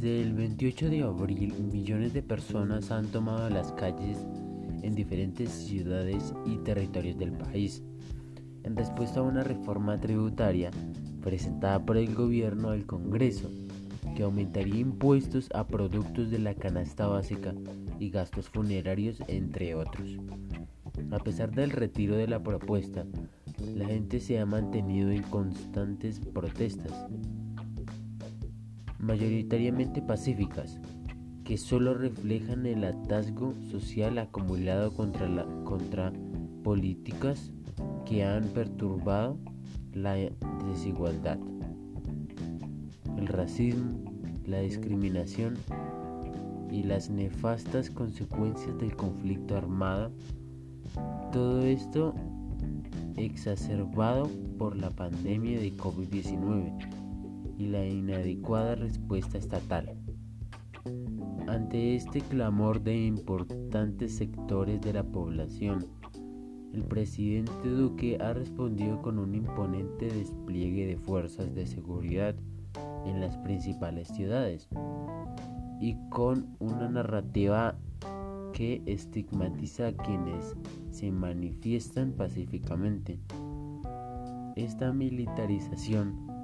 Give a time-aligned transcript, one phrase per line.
[0.00, 4.16] Desde el 28 de abril, millones de personas han tomado las calles
[4.82, 7.82] en diferentes ciudades y territorios del país,
[8.62, 10.70] en respuesta a una reforma tributaria
[11.20, 13.50] presentada por el gobierno al Congreso,
[14.16, 17.52] que aumentaría impuestos a productos de la canasta básica
[17.98, 20.16] y gastos funerarios, entre otros.
[21.10, 23.04] A pesar del retiro de la propuesta,
[23.76, 27.06] la gente se ha mantenido en constantes protestas
[29.00, 30.80] mayoritariamente pacíficas,
[31.44, 35.26] que solo reflejan el atasgo social acumulado contra,
[35.64, 36.12] contra
[36.62, 37.50] políticas
[38.04, 39.38] que han perturbado
[39.94, 40.14] la
[40.68, 41.38] desigualdad,
[43.16, 43.98] el racismo,
[44.46, 45.56] la discriminación
[46.70, 50.12] y las nefastas consecuencias del conflicto armado.
[51.32, 52.14] Todo esto
[53.16, 56.99] exacerbado por la pandemia de COVID-19
[57.60, 59.94] y la inadecuada respuesta estatal.
[61.46, 65.86] Ante este clamor de importantes sectores de la población,
[66.72, 72.34] el presidente Duque ha respondido con un imponente despliegue de fuerzas de seguridad
[73.04, 74.68] en las principales ciudades
[75.80, 77.76] y con una narrativa
[78.54, 80.56] que estigmatiza a quienes
[80.92, 83.18] se manifiestan pacíficamente.
[84.56, 86.39] Esta militarización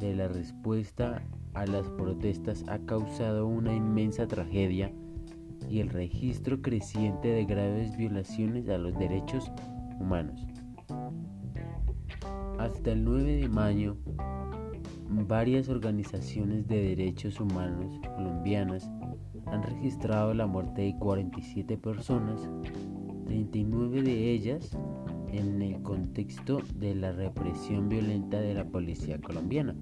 [0.00, 1.22] de la respuesta
[1.54, 4.90] a las protestas ha causado una inmensa tragedia
[5.68, 9.52] y el registro creciente de graves violaciones a los derechos
[10.00, 10.46] humanos.
[12.58, 13.96] Hasta el 9 de mayo,
[15.08, 18.90] varias organizaciones de derechos humanos colombianas
[19.46, 22.48] han registrado la muerte de 47 personas,
[23.26, 24.76] 39 de ellas
[25.32, 29.74] en el contexto de la represión violenta de la policía colombiana.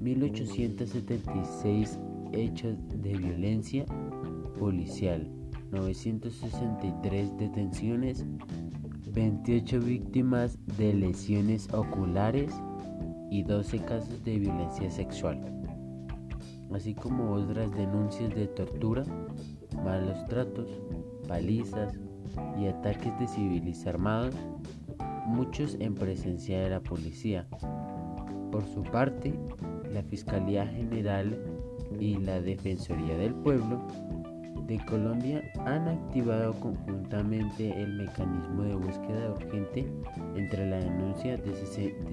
[0.00, 1.98] 1876
[2.32, 3.84] hechos de violencia
[4.58, 5.30] policial,
[5.70, 8.26] 963 detenciones,
[9.12, 12.52] 28 víctimas de lesiones oculares.
[13.30, 15.40] y 12 casos de violencia sexual,
[16.70, 19.04] así como otras denuncias de tortura,
[19.82, 20.68] malos tratos,
[21.26, 21.98] palizas,
[22.58, 24.34] y ataques de civiles armados,
[25.26, 27.46] muchos en presencia de la policía.
[28.50, 29.34] Por su parte,
[29.92, 31.38] la Fiscalía General
[31.98, 33.86] y la Defensoría del Pueblo
[34.66, 39.86] de Colombia han activado conjuntamente el mecanismo de búsqueda urgente
[40.36, 41.54] entre la denuncia de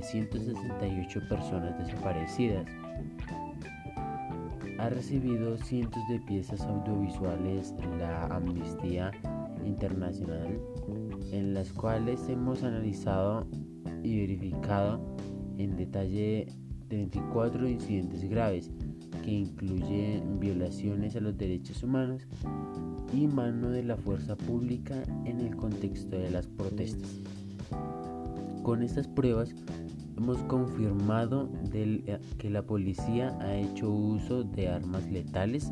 [0.01, 2.65] 168 personas desaparecidas.
[4.79, 9.11] Ha recibido cientos de piezas audiovisuales la Amnistía
[9.69, 10.59] internacional
[11.31, 13.47] en las cuales hemos analizado
[14.03, 14.99] y verificado
[15.57, 16.47] en detalle
[16.89, 18.71] 34 incidentes graves
[19.23, 22.27] que incluyen violaciones a los derechos humanos
[23.13, 27.09] y mano de la fuerza pública en el contexto de las protestas.
[28.63, 29.53] Con estas pruebas
[30.17, 35.71] hemos confirmado que la policía ha hecho uso de armas letales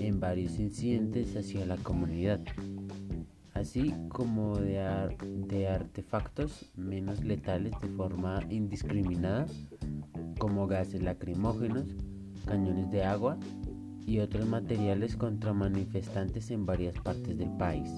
[0.00, 2.40] en varios incidentes hacia la comunidad
[3.64, 9.46] así como de, artefactos menos letales de forma indiscriminada,
[10.38, 11.86] como gases lacrimógenos,
[12.44, 13.38] cañones de agua
[14.06, 17.90] y otros materiales contra manifestantes en varias partes del país.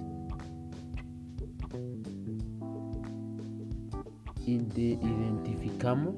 [4.46, 6.14] Identificamos,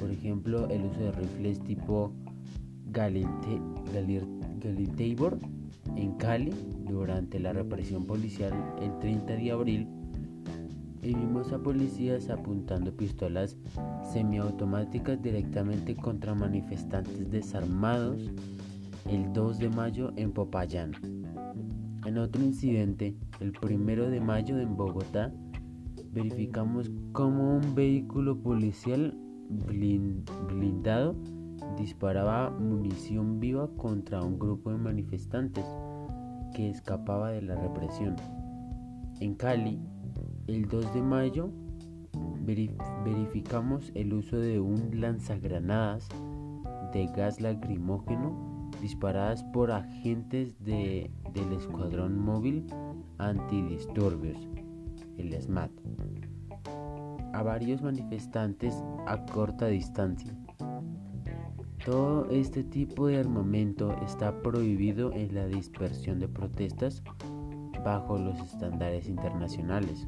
[0.00, 2.12] por ejemplo, el uso de rifles tipo
[2.86, 3.28] Galil
[5.96, 6.52] en Cali
[6.88, 9.88] durante la represión policial el 30 de abril
[11.14, 13.56] vimos a policías apuntando pistolas
[14.12, 18.30] semiautomáticas directamente contra manifestantes desarmados
[19.08, 20.92] el 2 de mayo en Popayán.
[22.04, 25.32] En otro incidente, el 1 de mayo en Bogotá,
[26.12, 29.16] verificamos cómo un vehículo policial
[29.48, 31.16] blindado
[31.76, 35.64] disparaba munición viva contra un grupo de manifestantes
[36.54, 38.16] que escapaba de la represión.
[39.20, 39.80] En Cali,
[40.46, 41.50] el 2 de mayo,
[43.04, 46.08] verificamos el uso de un lanzagranadas
[46.92, 52.66] de gas lacrimógeno disparadas por agentes del Escuadrón Móvil
[53.18, 54.48] Antidisturbios,
[55.16, 55.72] el SMAT,
[57.32, 58.74] a varios manifestantes
[59.06, 60.37] a corta distancia.
[61.84, 67.02] Todo este tipo de armamento está prohibido en la dispersión de protestas
[67.84, 70.06] bajo los estándares internacionales.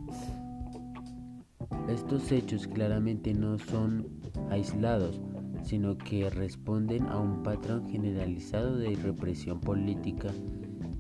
[1.89, 4.07] Estos hechos claramente no son
[4.51, 5.21] aislados,
[5.63, 10.29] sino que responden a un patrón generalizado de represión política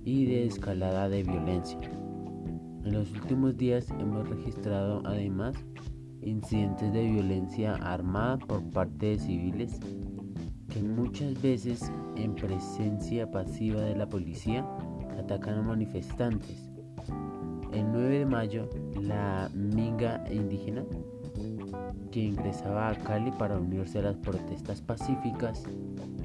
[0.05, 1.78] y de escalada de violencia.
[2.84, 5.55] En los últimos días hemos registrado además
[6.23, 9.78] incidentes de violencia armada por parte de civiles
[10.70, 14.64] que muchas veces en presencia pasiva de la policía
[15.19, 16.70] atacan a manifestantes.
[17.72, 18.69] El 9 de mayo,
[19.00, 20.84] la minga indígena
[22.11, 25.64] que ingresaba a Cali para unirse a las protestas pacíficas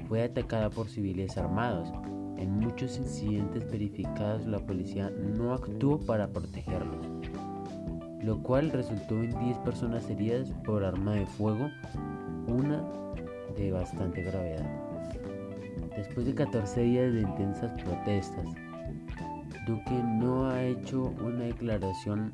[0.08, 1.92] fue atacada por civiles armados.
[2.36, 7.06] En muchos incidentes verificados la policía no actuó para protegerlos,
[8.22, 11.70] lo cual resultó en 10 personas heridas por arma de fuego,
[12.46, 12.84] una
[13.56, 14.66] de bastante gravedad.
[15.96, 18.46] Después de 14 días de intensas protestas,
[19.66, 22.32] Duque no ha hecho una declaración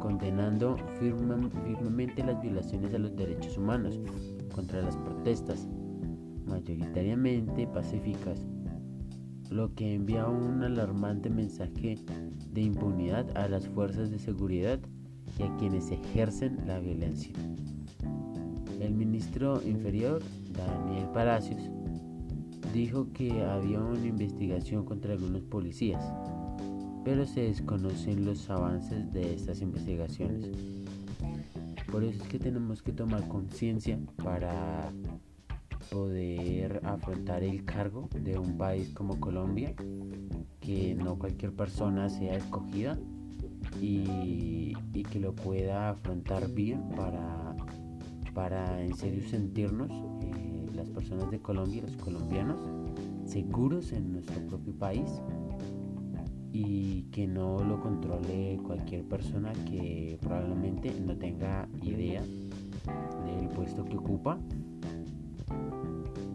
[0.00, 4.00] condenando firmemente las violaciones a los derechos humanos
[4.54, 5.68] contra las protestas,
[6.46, 8.46] mayoritariamente pacíficas,
[9.50, 11.98] lo que envía un alarmante mensaje
[12.52, 14.80] de impunidad a las fuerzas de seguridad
[15.38, 17.32] y a quienes ejercen la violencia.
[18.80, 21.70] El ministro inferior, Daniel Palacios,
[22.72, 26.02] dijo que había una investigación contra algunos policías
[27.04, 30.50] pero se desconocen los avances de estas investigaciones.
[31.90, 34.90] Por eso es que tenemos que tomar conciencia para
[35.90, 39.74] poder afrontar el cargo de un país como Colombia,
[40.60, 42.98] que no cualquier persona sea escogida
[43.80, 44.74] y,
[45.10, 47.54] que lo pueda afrontar bien para,
[48.32, 49.90] para en serio sentirnos
[50.82, 52.58] las personas de Colombia, los colombianos,
[53.24, 55.08] seguros en nuestro propio país
[56.52, 63.96] y que no lo controle cualquier persona que probablemente no tenga idea del puesto que
[63.96, 64.38] ocupa.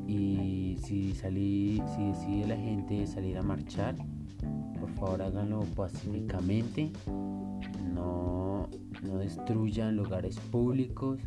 [0.07, 3.95] Y si salí, si decide la gente salir a marchar
[4.79, 6.91] por favor háganlo pacíficamente.
[7.93, 8.69] No,
[9.03, 11.19] no destruyan lugares públicos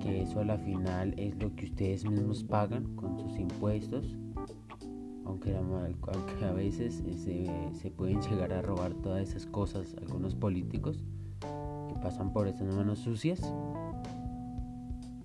[0.00, 4.16] que eso a la final es lo que ustedes mismos pagan con sus impuestos
[5.24, 11.04] aunque, a veces eh, se, pueden llegar a robar todas esas cosas algunos políticos
[11.40, 13.40] que pasan por esas manos sucias,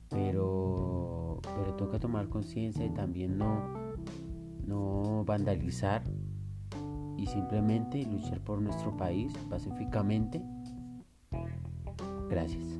[0.10, 3.62] pero, pero toca tomar conciencia y también no,
[4.66, 6.04] no vandalizar
[7.18, 10.42] y simplemente luchar por nuestro país pacíficamente.
[12.30, 12.77] Gracias.